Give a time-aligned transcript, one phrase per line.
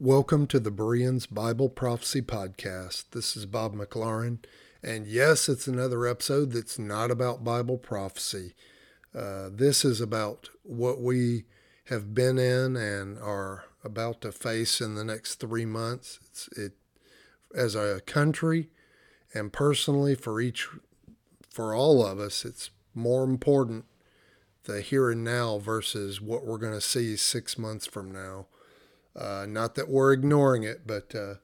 [0.00, 3.06] Welcome to the Bereans Bible Prophecy Podcast.
[3.10, 4.38] This is Bob McLaren,
[4.80, 8.54] and yes, it's another episode that's not about Bible prophecy.
[9.12, 11.46] Uh, this is about what we
[11.86, 16.20] have been in and are about to face in the next three months.
[16.30, 16.72] It's, it
[17.52, 18.68] as a country
[19.34, 20.68] and personally for each
[21.50, 23.84] for all of us, it's more important
[24.62, 28.46] the here and now versus what we're going to see six months from now.
[29.18, 31.34] Uh, not that we're ignoring it, but uh,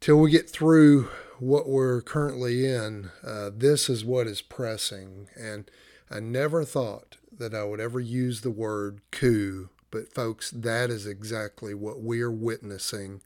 [0.00, 1.08] till we get through
[1.40, 5.28] what we're currently in, uh, this is what is pressing.
[5.36, 5.68] And
[6.10, 11.06] I never thought that I would ever use the word coup, but folks, that is
[11.06, 13.20] exactly what we are witnessing.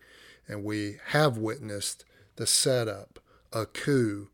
[0.47, 2.07] And we have witnessed
[2.37, 3.19] the setup,
[3.53, 4.31] a coup.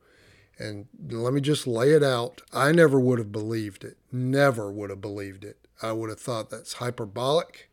[0.57, 2.43] And let me just lay it out.
[2.53, 3.97] I never would have believed it.
[4.13, 5.59] Never would have believed it.
[5.83, 7.69] I would have thought that's hyperbolic.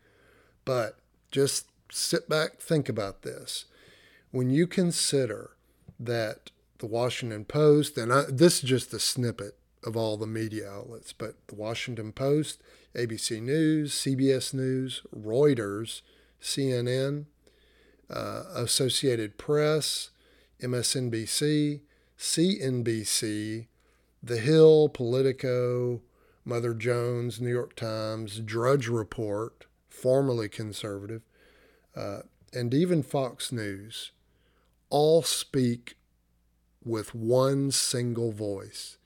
[0.65, 0.97] But
[1.31, 3.65] just sit back, think about this.
[4.31, 5.51] When you consider
[5.99, 10.69] that the Washington Post, and I, this is just a snippet of all the media
[10.69, 12.61] outlets, but the Washington Post,
[12.95, 16.01] ABC News, CBS News, Reuters,
[16.41, 17.25] CNN,
[18.09, 20.09] uh, Associated Press,
[20.61, 21.81] MSNBC,
[22.17, 23.67] CNBC,
[24.21, 26.01] The Hill, Politico,
[26.43, 31.21] Mother Jones, New York Times, Drudge Report, formerly conservative,
[31.95, 32.21] uh,
[32.53, 34.11] and even Fox News
[34.89, 35.95] all speak
[36.83, 38.97] with one single voice.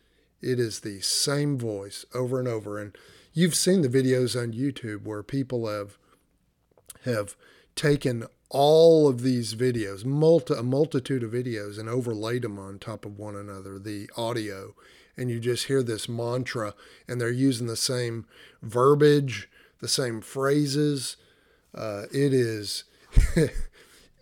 [0.41, 2.79] It is the same voice over and over.
[2.79, 2.95] And
[3.33, 5.97] you've seen the videos on YouTube where people have
[7.03, 7.35] have
[7.75, 13.05] taken all of these videos, multi, a multitude of videos, and overlaid them on top
[13.05, 14.73] of one another, the audio,
[15.17, 16.73] and you just hear this mantra,
[17.07, 18.25] and they're using the same
[18.61, 19.49] verbiage,
[19.81, 21.17] the same phrases.
[21.73, 22.85] Uh, it is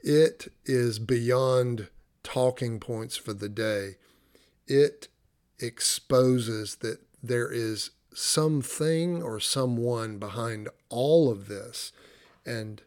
[0.04, 1.88] it is beyond
[2.24, 3.96] talking points for the day.
[4.68, 5.08] It
[5.60, 11.92] exposes that there is something or someone behind all of this.
[12.46, 12.82] And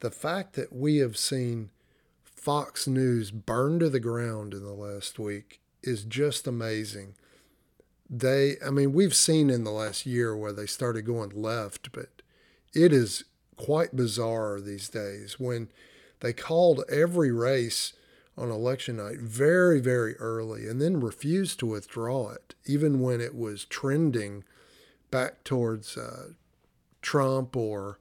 [0.00, 1.70] the fact that we have seen
[2.24, 7.14] Fox News burn to the ground in the last week is just amazing.
[8.14, 12.10] They, I mean, we've seen in the last year where they started going left, but
[12.74, 13.24] it is
[13.56, 15.68] quite bizarre these days when
[16.20, 17.94] they called every race
[18.36, 23.34] on election night very, very early and then refused to withdraw it, even when it
[23.34, 24.44] was trending
[25.10, 26.28] back towards uh,
[27.00, 27.98] Trump or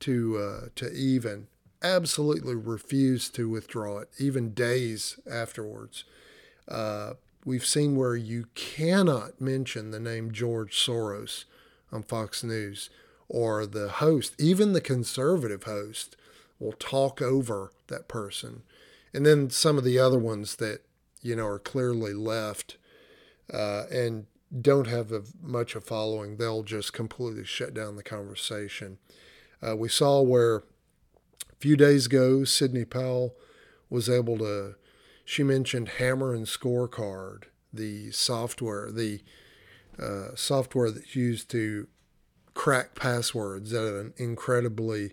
[0.00, 1.46] to uh, to even.
[1.82, 6.04] Absolutely refused to withdraw it, even days afterwards.
[6.68, 11.44] Uh, we've seen where you cannot mention the name George Soros
[11.92, 12.90] on Fox News
[13.28, 16.16] or the host, even the conservative host,
[16.58, 18.62] will talk over that person.
[19.12, 20.80] And then some of the other ones that,
[21.22, 22.76] you know, are clearly left
[23.52, 24.26] uh, and
[24.60, 28.98] don't have a, much of following, they'll just completely shut down the conversation.
[29.66, 33.34] Uh, we saw where a few days ago, Sidney Powell
[33.90, 34.76] was able to,
[35.24, 39.20] she mentioned Hammer and Scorecard, the software, the
[39.98, 41.88] uh, software that's used to
[42.52, 45.12] crack passwords at an incredibly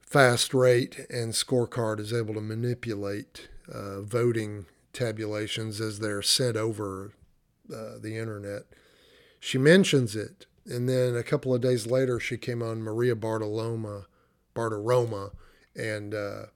[0.00, 7.12] fast rate, and Scorecard is able to manipulate uh, voting tabulations as they're sent over
[7.72, 8.62] uh, the internet.
[9.40, 14.06] She mentions it, and then a couple of days later, she came on Maria Bartoloma,
[14.54, 15.32] Bartiromo,
[15.74, 16.46] and uh,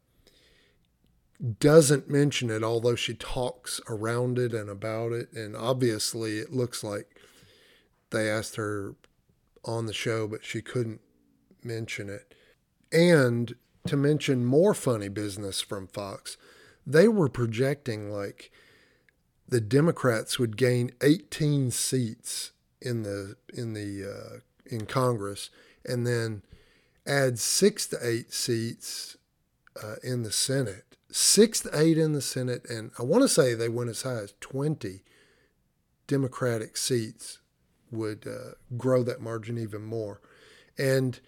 [1.58, 5.32] doesn't mention it, although she talks around it and about it.
[5.32, 7.18] And obviously, it looks like
[8.10, 8.94] they asked her
[9.64, 11.00] on the show, but she couldn't
[11.62, 12.34] mention it.
[12.92, 13.54] And
[13.86, 16.36] to mention more funny business from Fox,
[16.86, 18.50] they were projecting like
[19.48, 25.50] the Democrats would gain 18 seats in the in the uh, in Congress,
[25.84, 26.42] and then
[27.06, 29.16] add six to eight seats
[29.82, 30.96] uh, in the Senate.
[31.12, 34.18] Six to eight in the Senate, and I want to say they went as high
[34.18, 35.02] as 20
[36.06, 37.38] Democratic seats
[37.90, 40.20] would uh, grow that margin even more.
[40.78, 41.20] And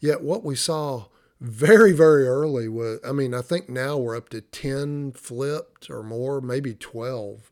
[0.00, 1.06] yet, what we saw
[1.40, 6.02] very, very early was I mean, I think now we're up to 10 flipped or
[6.02, 7.50] more, maybe 12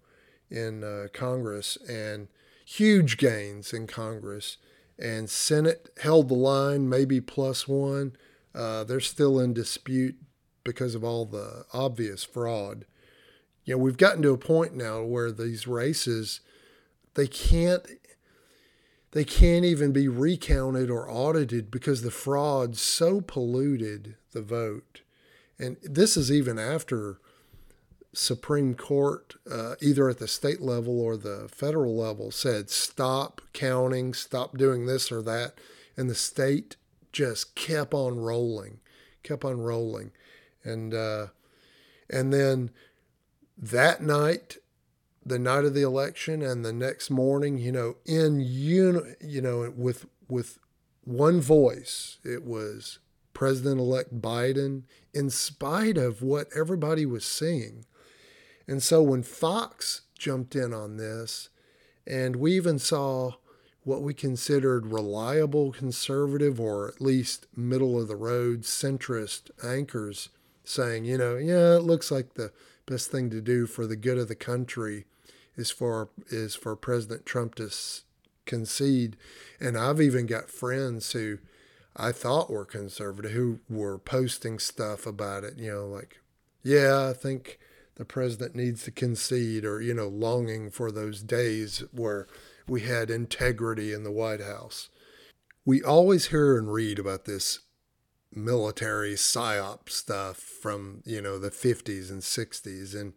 [0.51, 2.29] in uh, Congress, and
[2.65, 4.59] huge gains in Congress.
[4.99, 8.17] And Senate held the line, maybe plus one.
[8.55, 10.17] Uh, they're still in dispute
[10.71, 12.85] because of all the obvious fraud.
[13.65, 16.41] You know, we've gotten to a point now where these races,
[17.15, 17.87] they can't
[19.13, 25.01] they can't even be recounted or audited because the fraud so polluted the vote.
[25.59, 27.19] And this is even after
[28.13, 34.15] Supreme Court, uh, either at the state level or the federal level, said stop counting,
[34.15, 35.55] stop doing this or that.
[35.97, 36.77] And the state
[37.13, 38.79] just kept on rolling,
[39.23, 40.13] kept on rolling.
[40.65, 41.29] And, uh,
[42.09, 42.71] and then
[43.57, 44.57] that night,
[45.25, 49.73] the night of the election and the next morning, you know, in uni, you know,
[49.77, 50.59] with with
[51.05, 53.01] one voice, it was
[53.35, 57.85] President-elect Biden, in spite of what everybody was seeing.
[58.69, 61.49] And so when Fox jumped in on this,
[62.07, 63.33] and we even saw
[63.83, 70.29] what we considered reliable conservative or at least middle of the road centrist anchors
[70.71, 72.53] saying, you know, yeah, it looks like the
[72.87, 75.05] best thing to do for the good of the country
[75.57, 77.71] is for is for President Trump to
[78.47, 79.17] concede.
[79.61, 81.39] And I've even got friends who
[81.97, 85.59] I thought were conservative who were posting stuff about it.
[85.59, 86.21] You know, like,
[86.63, 87.59] yeah, I think
[87.97, 92.27] the president needs to concede, or you know, longing for those days where
[92.67, 94.89] we had integrity in the White House.
[95.67, 97.61] We always hear and read about this
[98.33, 103.15] military psyop stuff from you know the 50s and 60s and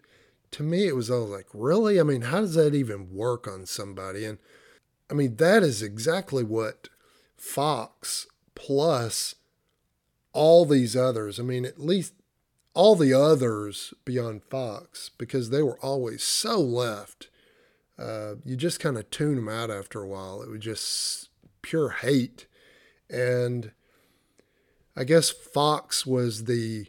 [0.49, 1.99] to me it was all like really?
[1.99, 4.25] I mean how does that even work on somebody?
[4.25, 4.39] And
[5.09, 6.89] i mean that is exactly what
[7.37, 9.35] fox plus
[10.31, 12.13] all these others i mean at least
[12.73, 17.27] all the others beyond fox because they were always so left
[17.97, 20.41] uh, you just kind of tune them out after a while.
[20.41, 21.29] It was just
[21.61, 22.47] pure hate.
[23.09, 23.71] And
[24.95, 26.87] I guess Fox was the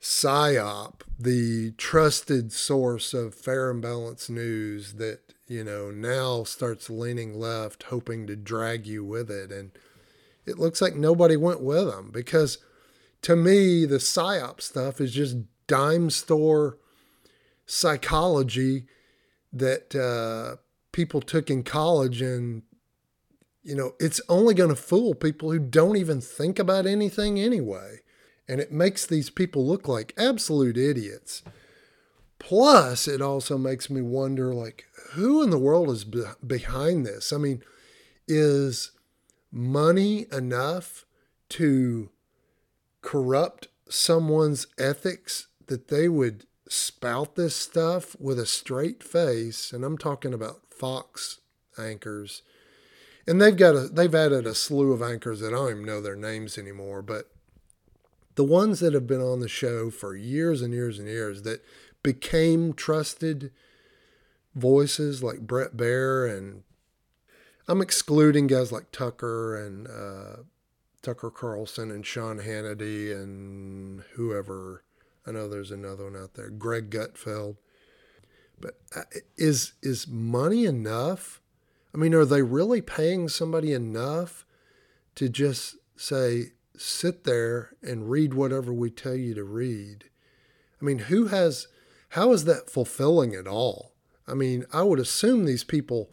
[0.00, 7.38] psyop, the trusted source of fair and balanced news that, you know, now starts leaning
[7.38, 9.50] left, hoping to drag you with it.
[9.50, 9.72] And
[10.46, 12.58] it looks like nobody went with them because
[13.22, 16.78] to me, the psyop stuff is just dime store
[17.66, 18.86] psychology
[19.52, 20.56] that uh,
[20.92, 22.62] people took in college and
[23.62, 28.00] you know, it's only going to fool people who don't even think about anything anyway.
[28.48, 31.42] And it makes these people look like absolute idiots.
[32.38, 37.32] Plus, it also makes me wonder like, who in the world is be- behind this?
[37.32, 37.62] I mean,
[38.26, 38.92] is
[39.52, 41.04] money enough
[41.50, 42.10] to
[43.02, 49.72] corrupt someone's ethics that they would spout this stuff with a straight face?
[49.72, 51.40] And I'm talking about Fox
[51.78, 52.42] anchors
[53.30, 56.00] and they've got a they've added a slew of anchors that I don't even know
[56.00, 57.30] their names anymore, but
[58.34, 61.64] the ones that have been on the show for years and years and years that
[62.02, 63.52] became trusted
[64.56, 66.64] voices like Brett Baier and
[67.68, 70.42] I'm excluding guys like Tucker and uh,
[71.00, 74.82] Tucker Carlson and Sean Hannity and whoever.
[75.24, 77.58] I know there's another one out there, Greg Gutfeld.
[78.60, 79.02] But uh,
[79.38, 81.40] is is money enough
[81.94, 84.44] I mean, are they really paying somebody enough
[85.16, 90.04] to just say, sit there and read whatever we tell you to read?
[90.80, 91.68] I mean, who has,
[92.10, 93.92] how is that fulfilling at all?
[94.26, 96.10] I mean, I would assume these people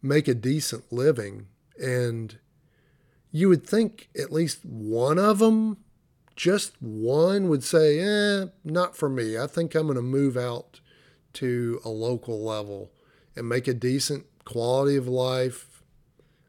[0.00, 1.46] make a decent living
[1.78, 2.38] and
[3.30, 5.78] you would think at least one of them,
[6.36, 9.38] just one, would say, eh, not for me.
[9.38, 10.80] I think I'm going to move out
[11.34, 12.90] to a local level
[13.34, 15.82] and make a decent quality of life,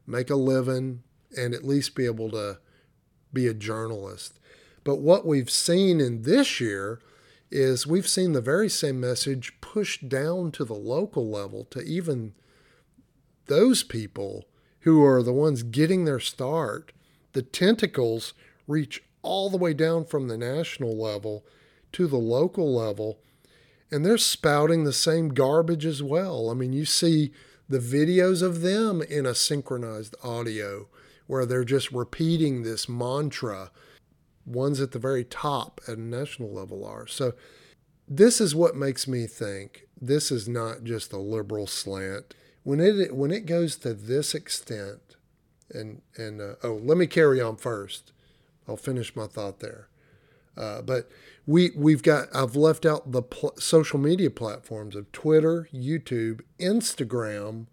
[0.06, 1.02] make a living,
[1.36, 2.58] and at least be able to
[3.32, 4.38] be a journalist.
[4.84, 7.00] But what we've seen in this year
[7.50, 12.34] is we've seen the very same message pushed down to the local level to even
[13.46, 14.44] those people
[14.80, 16.92] who are the ones getting their start.
[17.32, 18.34] The tentacles
[18.66, 21.44] reach all the way down from the national level
[21.92, 23.18] to the local level,
[23.90, 26.50] and they're spouting the same garbage as well.
[26.50, 27.32] I mean, you see
[27.68, 30.88] the videos of them in a synchronized audio
[31.26, 33.70] where they're just repeating this mantra.
[34.46, 37.06] Ones at the very top at a national level are.
[37.06, 37.32] So,
[38.06, 42.34] this is what makes me think this is not just a liberal slant.
[42.62, 45.16] When it when it goes to this extent,
[45.70, 48.12] and and uh, oh, let me carry on first.
[48.68, 49.88] I'll finish my thought there.
[50.56, 51.10] Uh, but
[51.46, 57.66] we we've got I've left out the pl- social media platforms of Twitter, YouTube, Instagram.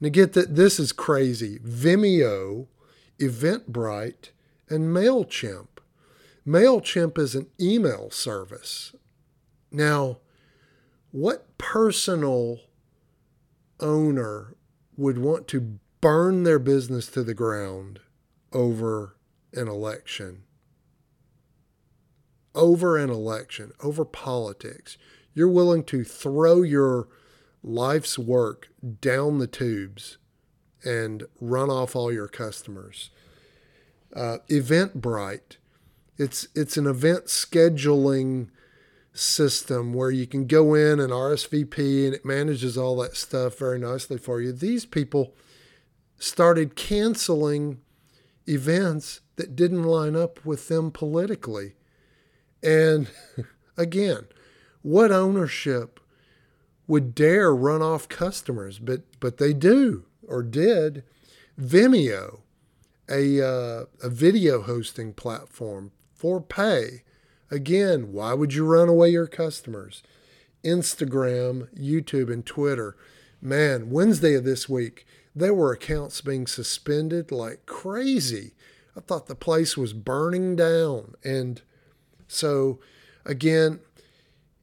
[0.00, 1.58] Now get that this is crazy.
[1.58, 2.66] Vimeo,
[3.18, 4.30] Eventbrite,
[4.68, 5.68] and Mailchimp.
[6.46, 8.94] Mailchimp is an email service.
[9.70, 10.18] Now,
[11.10, 12.60] what personal
[13.80, 14.54] owner
[14.96, 18.00] would want to burn their business to the ground
[18.52, 19.16] over
[19.52, 20.42] an election.
[22.54, 24.96] Over an election, over politics.
[25.34, 27.08] You're willing to throw your
[27.62, 28.68] life's work
[29.00, 30.18] down the tubes
[30.84, 33.10] and run off all your customers.
[34.14, 35.56] Uh, Eventbrite,
[36.16, 38.50] it's it's an event scheduling
[39.12, 43.78] system where you can go in and RSVP and it manages all that stuff very
[43.78, 44.52] nicely for you.
[44.52, 45.34] These people
[46.18, 47.80] started canceling
[48.48, 51.74] events that didn't line up with them politically.
[52.64, 53.08] And
[53.76, 54.26] again,
[54.82, 56.00] what ownership
[56.86, 58.78] would dare run off customers?
[58.78, 61.04] But but they do or did.
[61.60, 62.40] Vimeo,
[63.08, 67.02] a uh, a video hosting platform for pay.
[67.50, 70.02] Again, why would you run away your customers?
[70.64, 72.96] Instagram, YouTube, and Twitter.
[73.40, 75.06] Man, Wednesday of this week,
[75.36, 78.54] there were accounts being suspended like crazy.
[78.96, 81.14] I thought the place was burning down.
[81.22, 81.60] And
[82.34, 82.80] so,
[83.24, 83.80] again,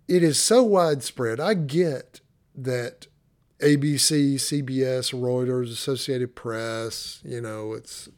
[0.08, 1.40] it is so widespread.
[1.40, 2.22] I get
[2.56, 3.08] that
[3.60, 8.10] ABC, CBS, Reuters, Associated Press, you know, it's,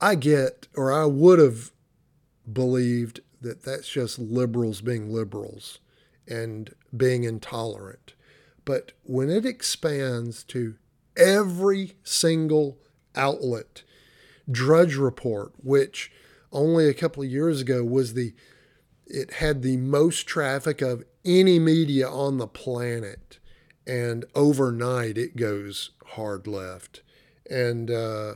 [0.00, 1.70] I get, or I would have
[2.50, 5.78] believed that that's just liberals being liberals
[6.28, 8.14] and being intolerant.
[8.64, 10.76] But when it expands to
[11.16, 12.78] every single
[13.14, 13.82] outlet,
[14.50, 16.10] Drudge Report, which
[16.52, 18.34] only a couple of years ago was the
[19.06, 23.38] it had the most traffic of any media on the planet.
[23.86, 27.02] And overnight it goes hard left.
[27.50, 28.34] And uh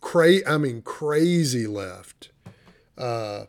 [0.00, 2.30] cra- i mean crazy left.
[2.98, 3.44] Uh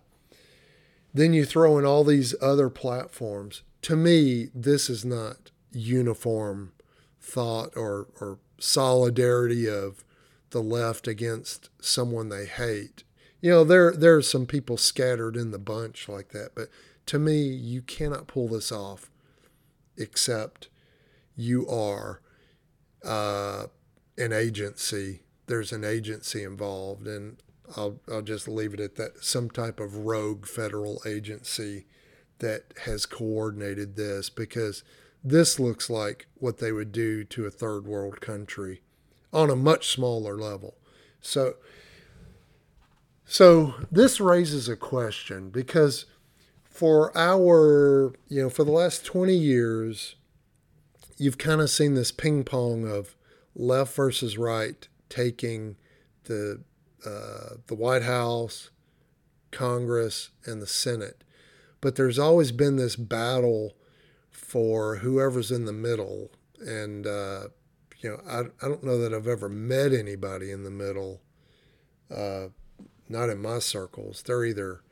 [1.14, 3.64] then you throw in all these other platforms.
[3.84, 6.74] To me this is not uniform
[7.20, 10.05] thought or or solidarity of
[10.56, 13.04] the left against someone they hate
[13.42, 16.70] you know there there are some people scattered in the bunch like that but
[17.06, 19.12] to me you cannot pull this off
[19.98, 20.70] except
[21.36, 22.22] you are
[23.04, 23.68] uh,
[24.18, 25.22] an agency.
[25.48, 27.38] There's an agency involved, and
[27.76, 29.24] I'll, I'll just leave it at that.
[29.24, 31.86] Some type of rogue federal agency
[32.40, 34.84] that has coordinated this because
[35.24, 38.82] this looks like what they would do to a third world country
[39.36, 40.76] on a much smaller level.
[41.22, 41.56] So,
[43.26, 46.06] so this raises a question because
[46.64, 50.16] for our, you know, for the last 20 years,
[51.18, 53.16] you've kind of seen this ping pong of
[53.56, 55.76] left versus right taking
[56.26, 56.62] the
[57.06, 58.72] uh, the White House,
[59.52, 61.24] Congress, and the Senate.
[61.80, 63.74] But there's always been this battle
[64.32, 66.32] for whoever's in the middle.
[66.60, 67.50] And, uh,
[68.06, 71.22] you know, I, I don't know that I've ever met anybody in the middle,
[72.16, 72.50] uh,
[73.10, 74.22] not in my circles.
[74.22, 74.84] They're either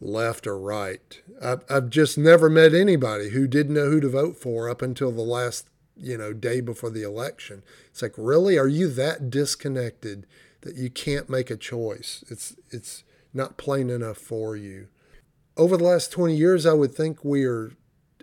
[0.00, 1.20] left or right.
[1.42, 5.10] I've, I've just never met anybody who didn't know who to vote for up until
[5.10, 7.64] the last, you know, day before the election.
[7.88, 10.24] It's like, really, are you that disconnected
[10.60, 12.22] that you can't make a choice?
[12.30, 13.02] It's it's
[13.34, 14.86] not plain enough for you.
[15.56, 17.72] Over the last 20 years, I would think we are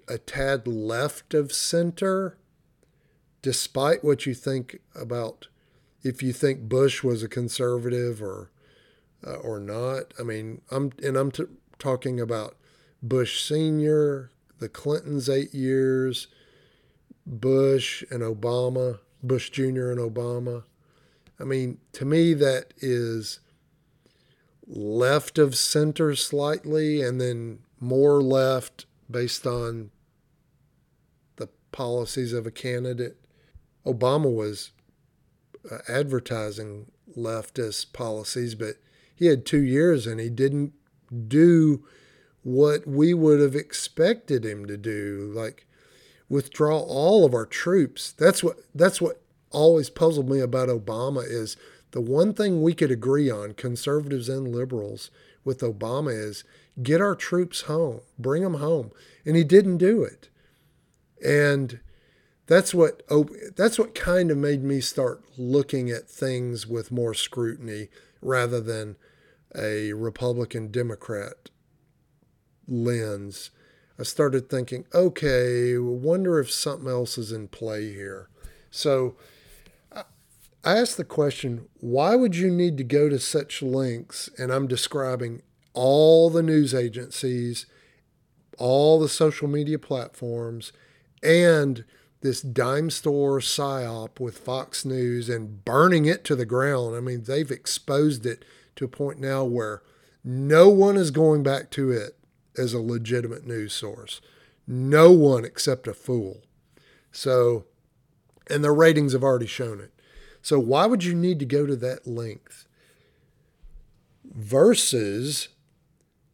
[0.07, 2.37] a tad left of center,
[3.41, 5.47] despite what you think about
[6.03, 8.51] if you think Bush was a conservative or
[9.25, 10.13] uh, or not.
[10.19, 11.45] I mean, I'm and I'm t-
[11.79, 12.55] talking about
[13.01, 16.27] Bush Sr., the Clintons eight years,
[17.25, 19.91] Bush and Obama, Bush Jr.
[19.91, 20.63] and Obama.
[21.39, 23.39] I mean, to me, that is
[24.65, 29.91] left of center slightly and then more left based on
[31.37, 33.17] the policies of a candidate.
[33.87, 34.71] Obama was
[35.71, 38.75] uh, advertising leftist policies, but
[39.15, 40.73] he had two years and he didn't
[41.27, 41.83] do
[42.43, 45.65] what we would have expected him to do, like
[46.29, 48.11] withdraw all of our troops.
[48.11, 51.57] That's what that's what always puzzled me about Obama is
[51.91, 55.09] the one thing we could agree on, conservatives and liberals,
[55.43, 56.43] with Obama is
[56.83, 58.91] get our troops home, bring them home,
[59.25, 60.29] and he didn't do it.
[61.25, 61.79] And
[62.47, 63.03] that's what
[63.55, 67.89] that's what kind of made me start looking at things with more scrutiny
[68.21, 68.95] rather than
[69.55, 71.49] a Republican Democrat
[72.67, 73.51] lens,
[73.99, 78.29] I started thinking, okay, wonder if something else is in play here.
[78.69, 79.15] So
[79.95, 80.03] I
[80.77, 84.29] asked the question, why would you need to go to such lengths?
[84.37, 85.41] And I'm describing
[85.73, 87.65] all the news agencies,
[88.57, 90.73] all the social media platforms,
[91.23, 91.85] and
[92.21, 96.95] this dime store psyop with Fox News and burning it to the ground.
[96.95, 98.43] I mean, they've exposed it
[98.75, 99.83] to a point now where
[100.23, 102.17] no one is going back to it
[102.57, 104.19] as a legitimate news source.
[104.65, 106.41] No one except a fool.
[107.11, 107.65] So,
[108.49, 109.93] and their ratings have already shown it.
[110.41, 112.65] So, why would you need to go to that length?
[114.25, 115.49] Versus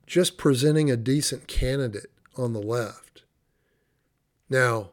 [0.08, 3.24] just presenting a decent candidate on the left.
[4.50, 4.92] Now,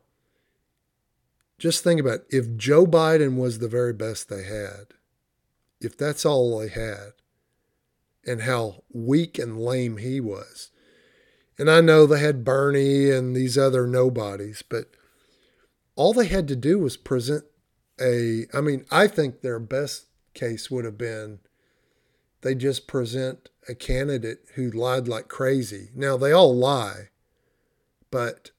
[1.61, 2.27] just think about it.
[2.31, 4.95] if Joe Biden was the very best they had,
[5.81, 7.13] if that's all they had,
[8.27, 10.71] and how weak and lame he was.
[11.59, 14.91] And I know they had Bernie and these other nobodies, but
[15.95, 17.45] all they had to do was present
[18.01, 18.47] a.
[18.55, 21.41] I mean, I think their best case would have been
[22.43, 25.91] they just present a candidate who lied like crazy.
[25.95, 27.11] Now, they all lie,
[28.11, 28.51] but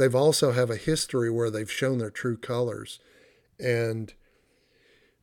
[0.00, 2.98] they've also have a history where they've shown their true colors.
[3.58, 4.12] And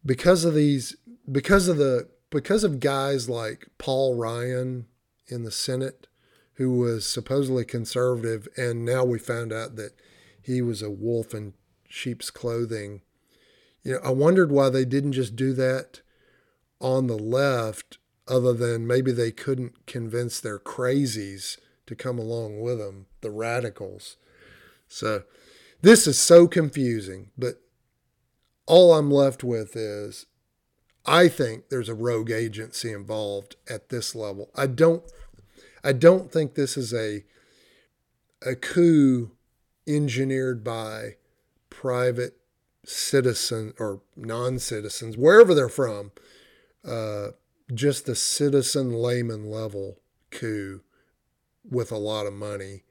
[0.05, 0.95] because of these,
[1.29, 4.85] because of the, because of guys like Paul Ryan
[5.27, 6.07] in the Senate,
[6.53, 9.93] who was supposedly conservative, and now we found out that
[10.41, 11.53] he was a wolf in
[11.87, 13.01] sheep's clothing.
[13.83, 16.01] You know, I wondered why they didn't just do that
[16.79, 22.77] on the left, other than maybe they couldn't convince their crazies to come along with
[22.77, 24.17] them, the radicals.
[24.87, 25.23] So
[25.81, 27.61] this is so confusing, but
[28.65, 30.25] all I'm left with is
[31.05, 34.49] I think there's a rogue agency involved at this level.
[34.55, 35.03] I don't
[35.83, 37.23] I don't think this is a
[38.45, 39.31] a coup
[39.87, 41.15] engineered by
[41.69, 42.37] private
[42.85, 46.11] citizen or non-citizens wherever they're from
[46.85, 47.29] uh,
[47.73, 49.99] just a citizen layman level
[50.31, 50.81] coup
[51.69, 52.83] with a lot of money.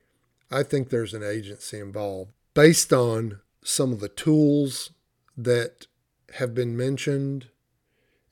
[0.50, 4.92] I think there's an agency involved based on some of the tools
[5.36, 5.86] that
[6.34, 7.48] have been mentioned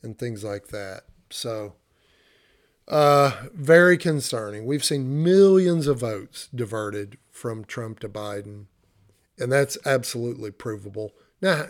[0.02, 1.04] and things like that.
[1.30, 1.74] So,
[2.86, 4.66] uh, very concerning.
[4.66, 8.66] We've seen millions of votes diverted from Trump to Biden,
[9.38, 11.12] and that's absolutely provable.
[11.40, 11.66] Now,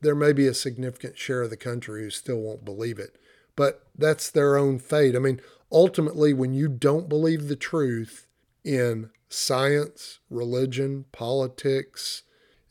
[0.00, 3.16] there may be a significant share of the country who still won't believe it,
[3.56, 5.16] but that's their own fate.
[5.16, 5.40] I mean,
[5.72, 8.26] ultimately, when you don't believe the truth
[8.64, 12.22] in science, religion, politics,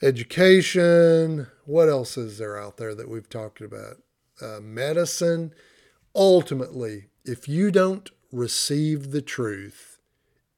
[0.01, 3.97] education, what else is there out there that we've talked about?
[4.41, 5.53] Uh, medicine.
[6.15, 9.99] Ultimately, if you don't receive the truth,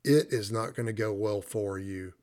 [0.04, 2.14] it is not going to go well for you.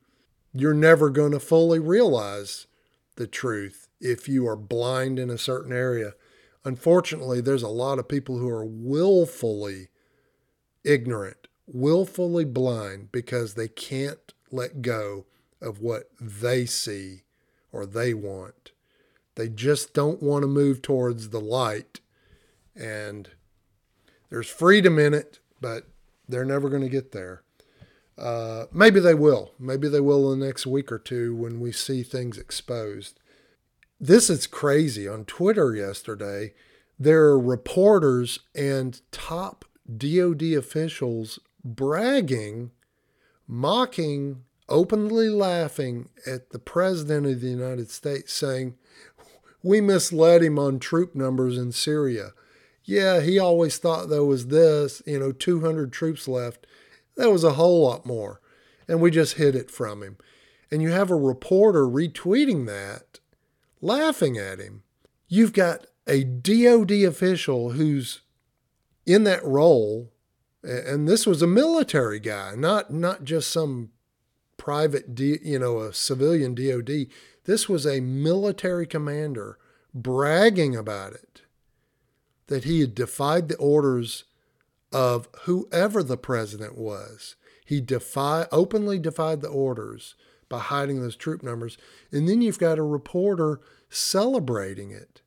[0.53, 2.67] You're never going to fully realize
[3.15, 6.13] the truth if you are blind in a certain area.
[6.63, 9.89] Unfortunately, there's a lot of people who are willfully
[10.83, 15.25] ignorant, willfully blind because they can't let go
[15.61, 17.23] of what they see
[17.71, 18.71] or they want.
[19.35, 21.99] They just don't want to move towards the light.
[22.75, 23.29] And
[24.29, 25.87] there's freedom in it, but
[26.27, 27.43] they're never going to get there.
[28.17, 29.51] Uh, maybe they will.
[29.59, 33.19] Maybe they will in the next week or two when we see things exposed.
[33.99, 35.07] This is crazy.
[35.07, 36.53] On Twitter yesterday,
[36.99, 42.71] there are reporters and top DoD officials bragging,
[43.47, 48.75] mocking, openly laughing at the President of the United States, saying,
[49.63, 52.31] We misled him on troop numbers in Syria.
[52.83, 56.65] Yeah, he always thought there was this, you know, 200 troops left.
[57.15, 58.39] There was a whole lot more.
[58.87, 60.17] And we just hid it from him.
[60.71, 63.19] And you have a reporter retweeting that
[63.81, 64.83] laughing at him.
[65.27, 68.21] You've got a DOD official who's
[69.05, 70.11] in that role,
[70.63, 73.91] and this was a military guy, not not just some
[74.57, 77.07] private, D, you know, a civilian DOD.
[77.45, 79.57] This was a military commander
[79.93, 81.41] bragging about it,
[82.47, 84.25] that he had defied the orders
[84.91, 87.35] of whoever the president was.
[87.65, 90.15] He defy openly defied the orders
[90.49, 91.77] by hiding those troop numbers.
[92.11, 95.21] And then you've got a reporter celebrating it.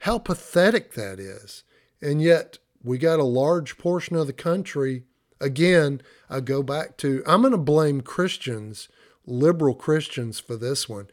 [0.00, 1.64] How pathetic that is.
[2.00, 5.04] And yet, we got a large portion of the country.
[5.40, 8.88] Again, I go back to I'm going to blame Christians,
[9.26, 11.08] liberal Christians, for this one.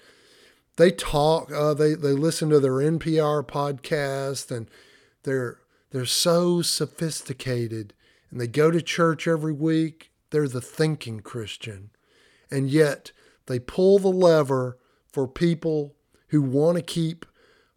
[0.78, 4.69] They talk, uh, they they listen to their NPR podcast, and
[5.23, 5.60] they're
[5.91, 7.93] they're so sophisticated,
[8.30, 10.12] and they go to church every week.
[10.32, 11.91] They're the thinking Christian,
[12.51, 13.12] and yet
[13.45, 14.78] they pull the lever
[15.12, 15.95] for people
[16.30, 17.25] who want to keep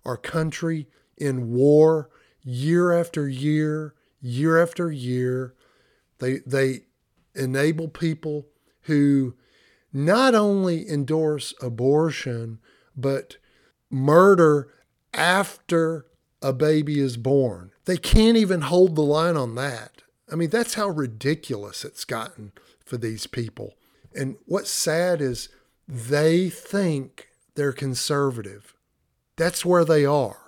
[0.04, 2.10] our country in war
[2.42, 5.54] year after year, year after year.
[6.18, 6.80] They, they
[7.34, 8.46] enable people
[8.82, 9.34] who
[9.92, 12.58] not only endorse abortion,
[12.96, 13.36] but
[13.90, 14.68] murder
[15.14, 16.06] after
[16.42, 17.70] a baby is born.
[17.84, 20.02] They can't even hold the line on that.
[20.30, 22.52] I mean, that's how ridiculous it's gotten
[22.84, 23.74] for these people.
[24.14, 25.48] And what's sad is
[25.86, 28.74] they think they're conservative.
[29.36, 30.47] That's where they are.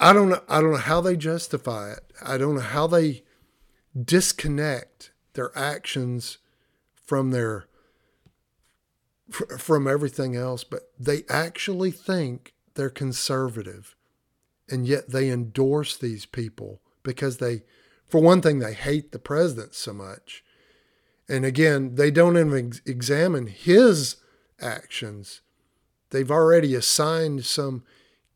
[0.00, 2.12] I don't know I don't know how they justify it.
[2.24, 3.24] I don't know how they
[4.00, 6.38] disconnect their actions
[7.04, 7.66] from their
[9.30, 13.94] from everything else, but they actually think they're conservative.
[14.70, 17.62] And yet they endorse these people because they
[18.06, 20.44] for one thing they hate the president so much.
[21.28, 24.16] And again, they don't even examine his
[24.60, 25.42] actions.
[26.10, 27.84] They've already assigned some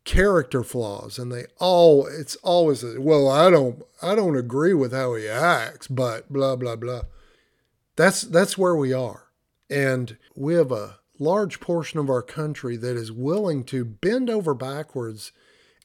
[0.05, 5.15] character flaws and they all it's always well I don't I don't agree with how
[5.15, 7.03] he acts but blah blah blah.
[7.95, 9.27] That's that's where we are.
[9.69, 14.53] And we have a large portion of our country that is willing to bend over
[14.53, 15.31] backwards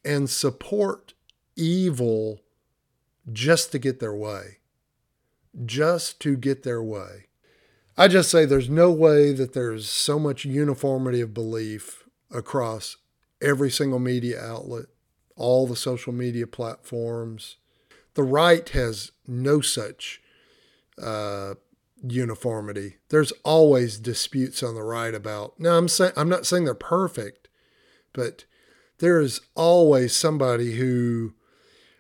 [0.05, 1.15] and support
[1.57, 2.41] evil
[3.33, 4.59] just to get their way
[5.65, 7.27] just to get their way.
[7.97, 12.97] I just say there's no way that there's so much uniformity of belief across
[13.41, 14.87] every single media outlet,
[15.37, 17.57] all the social media platforms.
[18.15, 20.21] The right has no such
[21.01, 21.55] uh,
[22.03, 22.97] uniformity.
[23.11, 25.59] There's always disputes on the right about.
[25.59, 27.49] Now I'm saying I'm not saying they're perfect,
[28.13, 28.45] but
[28.99, 31.35] there is always somebody who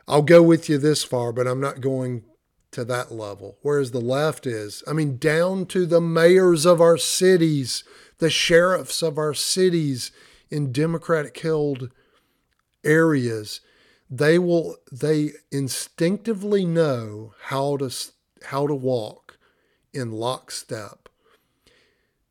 [0.07, 2.25] I'll go with you this far, but I'm not going
[2.73, 3.59] to that level.
[3.63, 7.85] Whereas the left is, I mean, down to the mayors of our cities,
[8.19, 10.11] the sheriffs of our cities,
[10.51, 11.91] in democratic held
[12.85, 13.61] areas
[14.11, 17.91] they will they instinctively know how to
[18.47, 19.39] how to walk
[19.93, 21.09] in lockstep.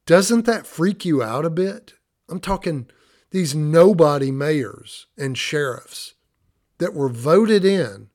[0.05, 1.93] Doesn't that freak you out a bit?
[2.29, 2.87] I'm talking
[3.31, 6.13] these nobody mayors and sheriffs
[6.77, 8.09] that were voted in.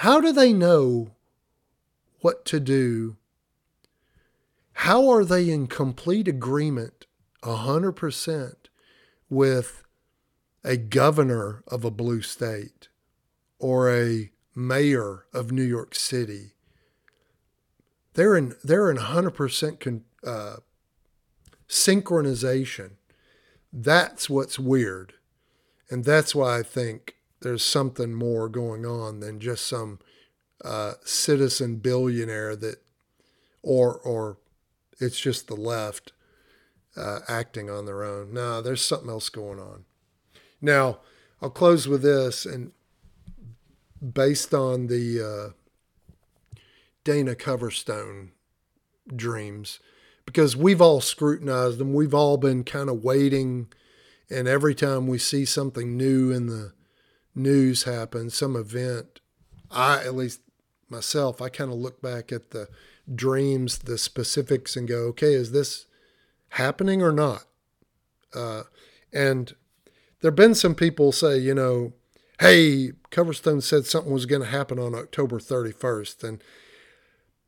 [0.00, 1.12] How do they know
[2.20, 3.16] what to do?
[4.72, 7.06] How are they in complete agreement
[7.42, 8.54] 100%
[9.28, 9.84] with
[10.64, 12.88] a governor of a blue state
[13.58, 16.52] or a mayor of New York City.
[18.14, 20.56] They're in they're in 100% con, uh,
[21.68, 22.92] synchronization.
[23.72, 25.14] That's what's weird,
[25.90, 29.98] and that's why I think there's something more going on than just some
[30.64, 32.82] uh, citizen billionaire that,
[33.62, 34.38] or or
[34.98, 36.12] it's just the left
[36.96, 38.32] uh, acting on their own.
[38.32, 39.84] No, there's something else going on.
[40.60, 41.00] Now,
[41.42, 42.72] I'll close with this, and
[44.02, 45.54] based on the
[46.54, 46.58] uh,
[47.04, 48.30] Dana Coverstone
[49.14, 49.80] dreams,
[50.24, 53.68] because we've all scrutinized them, we've all been kind of waiting,
[54.30, 56.72] and every time we see something new in the
[57.34, 59.20] news happen, some event,
[59.70, 60.40] I at least
[60.88, 62.68] myself, I kind of look back at the
[63.14, 65.85] dreams, the specifics, and go, okay, is this
[66.56, 67.44] happening or not.
[68.34, 68.64] Uh,
[69.12, 69.54] and
[70.20, 71.92] there have been some people say, you know,
[72.40, 76.44] hey, Coverstone said something was going to happen on October 31st, and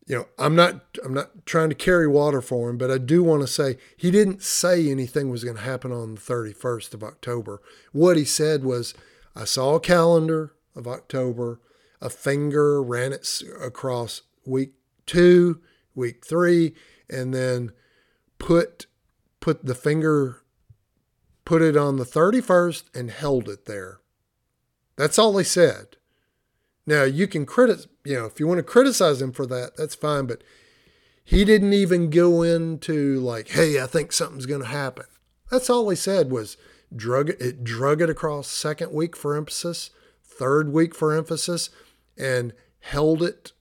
[0.06, 3.22] you know, I'm not I'm not trying to carry water for him, but I do
[3.22, 7.02] want to say he didn't say anything was going to happen on the 31st of
[7.02, 7.60] October.
[7.92, 8.94] What he said was,
[9.36, 11.60] I saw a calendar of October,
[12.00, 14.72] a finger ran it across week
[15.04, 15.60] two,
[15.94, 16.74] week three,
[17.10, 17.72] and then
[18.38, 18.86] put
[19.48, 20.42] put the finger
[21.46, 24.00] put it on the 31st and held it there.
[24.96, 25.96] That's all he said.
[26.86, 29.94] Now you can criticize, you know, if you want to criticize him for that, that's
[29.94, 30.42] fine, but
[31.24, 35.06] he didn't even go into like, hey, I think something's going to happen.
[35.50, 36.58] That's all he said was
[36.94, 39.88] drug it, it drug it across second week for emphasis,
[40.22, 41.70] third week for emphasis,
[42.18, 43.52] and held it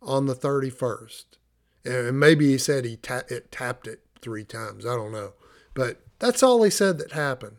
[0.00, 1.24] on the 31st.
[1.84, 4.86] And maybe he said he ta- it tapped it three times.
[4.86, 5.32] I don't know.
[5.74, 7.56] But that's all he said that happened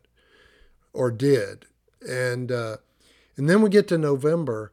[0.94, 1.66] or did.
[2.08, 2.78] And uh,
[3.38, 4.72] and then we get to November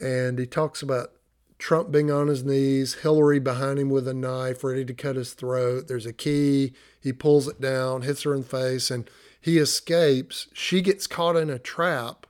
[0.00, 1.12] and he talks about
[1.58, 5.34] Trump being on his knees, Hillary behind him with a knife ready to cut his
[5.34, 5.88] throat.
[5.88, 6.72] There's a key.
[6.98, 10.48] He pulls it down, hits her in the face, and he escapes.
[10.54, 12.26] She gets caught in a trap,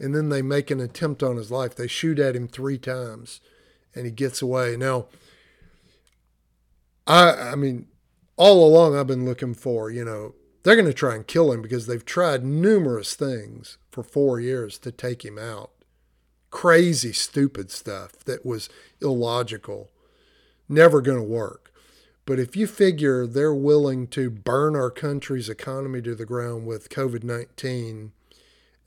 [0.00, 1.76] and then they make an attempt on his life.
[1.76, 3.40] They shoot at him three times,
[3.94, 4.76] and he gets away.
[4.76, 5.06] Now,
[7.06, 7.86] I I mean,
[8.36, 11.62] all along I've been looking for, you know, they're going to try and kill him
[11.62, 15.70] because they've tried numerous things for four years to take him out.
[16.50, 18.68] Crazy, stupid stuff that was
[19.00, 19.90] illogical,
[20.68, 21.72] never going to work.
[22.26, 26.88] But if you figure they're willing to burn our country's economy to the ground with
[26.88, 28.12] COVID 19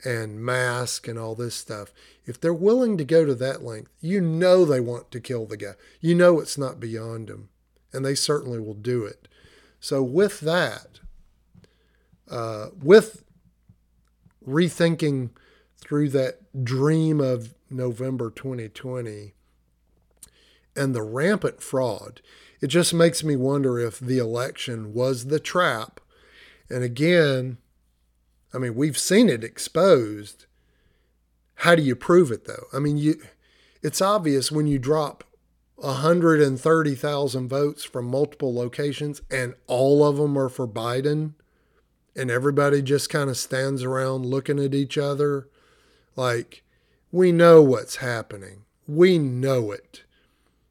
[0.04, 1.92] and mask and all this stuff,
[2.26, 5.56] if they're willing to go to that length, you know they want to kill the
[5.56, 5.74] guy.
[6.00, 7.50] You know it's not beyond them.
[7.92, 9.28] And they certainly will do it.
[9.80, 11.00] So, with that,
[12.30, 13.24] uh, with
[14.46, 15.30] rethinking
[15.76, 19.34] through that dream of November 2020
[20.74, 22.20] and the rampant fraud,
[22.60, 26.00] it just makes me wonder if the election was the trap.
[26.68, 27.58] And again,
[28.52, 30.46] I mean, we've seen it exposed.
[31.56, 32.66] How do you prove it though?
[32.72, 33.20] I mean, you
[33.82, 35.24] it's obvious when you drop
[35.78, 41.34] 130,000 votes from multiple locations and all of them are for Biden
[42.16, 45.48] and everybody just kind of stands around looking at each other
[46.16, 46.64] like
[47.12, 48.64] we know what's happening.
[48.86, 50.02] We know it.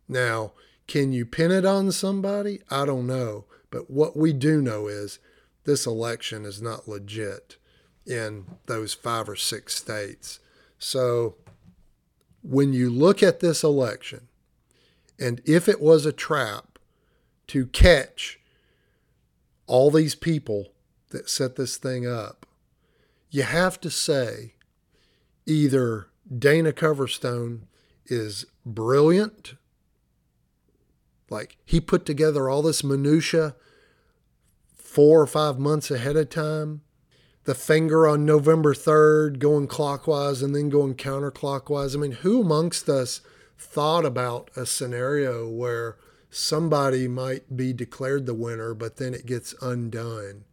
[0.10, 0.52] Now,
[0.88, 2.62] can you pin it on somebody?
[2.70, 3.46] I don't know.
[3.72, 5.20] But what we do know is
[5.64, 7.58] this election is not legit
[8.06, 10.40] in those five or six states.
[10.80, 11.36] So
[12.42, 14.27] when you look at this election,
[15.20, 16.80] and if it was a trap
[17.48, 18.40] to catch
[19.66, 20.74] all these people
[21.10, 22.46] that set this thing up,
[23.30, 24.54] you have to say
[25.46, 27.62] either Dana Coverstone
[28.06, 29.56] is brilliant,
[31.30, 33.56] like he put together all this minutia
[34.76, 36.82] four or five months ahead of time,
[37.44, 41.96] the finger on November 3rd going clockwise and then going counterclockwise.
[41.96, 43.22] I mean, who amongst us
[43.58, 45.98] thought about a scenario where
[46.30, 50.46] somebody might be declared the winner, but then it gets undone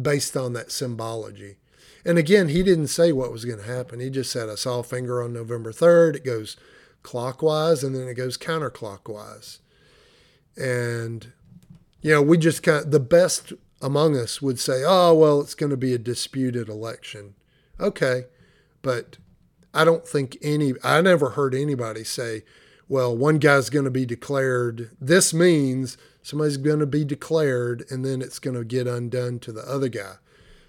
[0.00, 1.56] based on that symbology?
[2.04, 4.00] And again, he didn't say what was going to happen.
[4.00, 6.16] He just said, I saw a finger on November 3rd.
[6.16, 6.56] It goes
[7.02, 9.58] clockwise and then it goes counterclockwise.
[10.56, 11.32] And,
[12.00, 15.54] you know, we just kind of, the best among us would say, oh, well, it's
[15.54, 17.34] going to be a disputed election.
[17.78, 18.24] Okay.
[18.82, 19.18] But
[19.74, 22.42] I don't think any, I never heard anybody say,
[22.88, 24.90] well, one guy's going to be declared.
[25.00, 29.52] This means somebody's going to be declared and then it's going to get undone to
[29.52, 30.14] the other guy.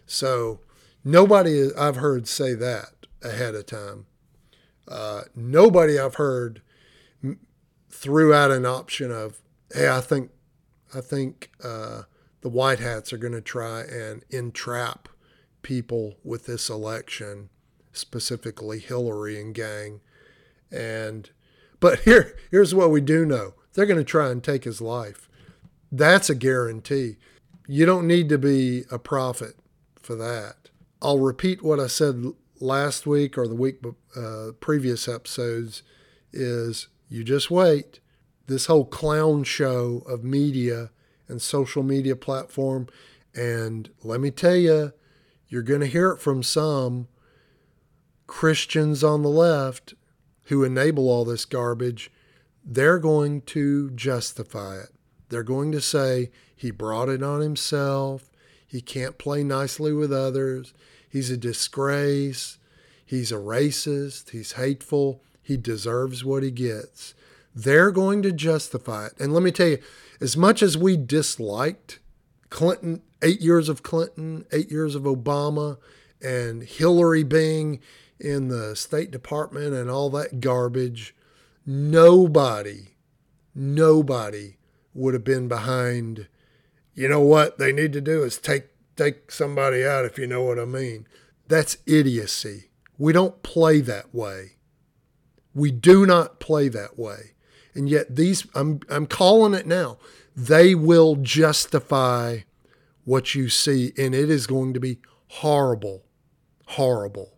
[0.05, 0.59] So,
[1.03, 4.05] Nobody I've heard say that ahead of time.
[4.87, 6.61] Uh, nobody I've heard
[7.89, 9.41] threw out an option of,
[9.73, 10.31] "Hey, I think,
[10.93, 12.03] I think uh,
[12.41, 15.09] the white hats are going to try and entrap
[15.61, 17.49] people with this election,
[17.93, 20.01] specifically Hillary and gang."
[20.71, 21.29] And
[21.79, 25.29] but here, here's what we do know: they're going to try and take his life.
[25.91, 27.17] That's a guarantee.
[27.67, 29.55] You don't need to be a prophet
[30.01, 30.69] for that.
[31.01, 32.25] I'll repeat what I said
[32.59, 33.79] last week or the week
[34.15, 35.83] uh, previous episodes
[36.31, 37.99] is you just wait.
[38.47, 40.89] This whole clown show of media
[41.27, 42.87] and social media platform,
[43.33, 44.93] and let me tell you,
[45.47, 47.07] you're going to hear it from some
[48.27, 49.93] Christians on the left
[50.43, 52.11] who enable all this garbage.
[52.63, 54.89] They're going to justify it.
[55.29, 58.29] They're going to say he brought it on himself.
[58.65, 60.73] He can't play nicely with others.
[61.09, 62.57] He's a disgrace.
[63.05, 64.31] He's a racist.
[64.31, 65.21] He's hateful.
[65.41, 67.13] He deserves what he gets.
[67.53, 69.13] They're going to justify it.
[69.19, 69.77] And let me tell you,
[70.19, 71.99] as much as we disliked
[72.49, 75.77] Clinton, eight years of Clinton, eight years of Obama,
[76.21, 77.79] and Hillary being
[78.19, 81.15] in the State Department and all that garbage,
[81.65, 82.95] nobody,
[83.53, 84.57] nobody
[84.93, 86.27] would have been behind,
[86.93, 90.43] you know what they need to do is take take somebody out, if you know
[90.43, 91.07] what I mean.
[91.47, 92.69] That's idiocy.
[92.97, 94.53] We don't play that way.
[95.53, 97.31] We do not play that way.
[97.73, 99.97] And yet these I'm I'm calling it now.
[100.35, 102.39] They will justify
[103.05, 106.03] what you see and it is going to be horrible.
[106.67, 107.32] Horrible.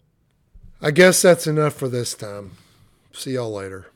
[0.85, 2.51] I guess that's enough for this time.
[3.11, 3.87] See y'all later.